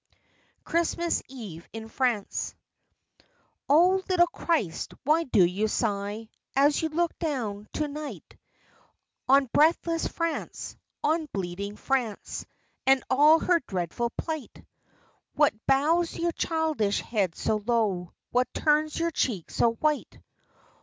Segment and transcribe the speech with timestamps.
[0.63, 2.55] CHRISTMAS EVE IN FRANCE
[3.69, 8.35] Oh little Christ, why do you sigh As you look down to night
[9.29, 12.47] On breathless France, on bleeding France,
[12.87, 14.65] And all her dreadful plight?
[15.35, 18.11] What bows your childish head so low?
[18.31, 20.19] What turns your cheek so white?